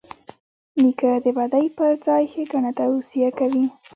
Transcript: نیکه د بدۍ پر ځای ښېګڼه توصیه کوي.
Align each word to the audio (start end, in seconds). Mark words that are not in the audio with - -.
نیکه 0.81 1.11
د 1.23 1.25
بدۍ 1.37 1.67
پر 1.77 1.91
ځای 2.05 2.23
ښېګڼه 2.31 2.71
توصیه 2.79 3.29
کوي. 3.39 3.65